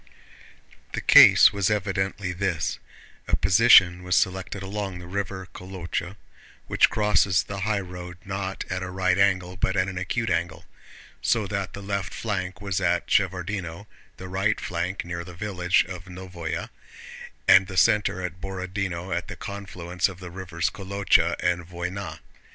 The 0.93 1.01
case 1.01 1.53
was 1.53 1.69
evidently 1.69 2.31
this: 2.33 2.79
a 3.27 3.35
position 3.35 4.01
was 4.01 4.15
selected 4.15 4.63
along 4.63 4.97
the 4.97 5.05
river 5.05 5.47
Kolochá—which 5.53 6.89
crosses 6.89 7.43
the 7.43 7.59
highroad 7.59 8.17
not 8.25 8.63
at 8.67 8.81
a 8.81 8.89
right 8.89 9.19
angle 9.19 9.57
but 9.57 9.75
at 9.77 9.87
an 9.87 9.99
acute 9.99 10.31
angle—so 10.31 11.45
that 11.45 11.73
the 11.73 11.83
left 11.83 12.15
flank 12.15 12.61
was 12.61 12.81
at 12.81 13.09
Shevárdino, 13.09 13.85
the 14.17 14.27
right 14.27 14.59
flank 14.59 15.05
near 15.05 15.23
the 15.23 15.35
village 15.35 15.85
of 15.85 16.05
Nóvoe, 16.05 16.69
and 17.47 17.67
the 17.67 17.77
center 17.77 18.23
at 18.23 18.41
Borodinó 18.41 19.15
at 19.15 19.27
the 19.27 19.35
confluence 19.35 20.09
of 20.09 20.19
the 20.19 20.31
rivers 20.31 20.71
Kolochá 20.71 21.35
and 21.43 21.69
Vóyna. 21.69 22.17